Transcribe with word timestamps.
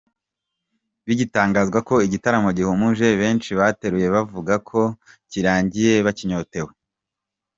Bigitangazwa 1.05 1.79
ko 1.87 1.95
igitaramo 2.07 2.49
gihumuje, 2.57 3.07
benshi 3.21 3.49
bateruye 3.59 4.07
bavuga 4.15 4.53
ko 4.69 4.81
kirangiye 5.31 5.93
bakinyotewe. 6.05 6.71